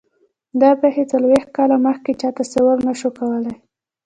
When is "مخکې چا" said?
1.87-2.29